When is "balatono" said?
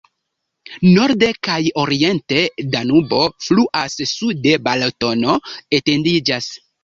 4.69-5.37